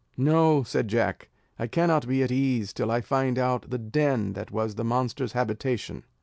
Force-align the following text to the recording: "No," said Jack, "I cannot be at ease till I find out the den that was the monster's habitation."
"No," 0.17 0.63
said 0.63 0.87
Jack, 0.87 1.29
"I 1.59 1.67
cannot 1.67 2.07
be 2.07 2.23
at 2.23 2.31
ease 2.31 2.73
till 2.73 2.89
I 2.89 3.01
find 3.01 3.37
out 3.37 3.69
the 3.69 3.77
den 3.77 4.33
that 4.33 4.49
was 4.49 4.73
the 4.73 4.83
monster's 4.83 5.33
habitation." 5.33 6.05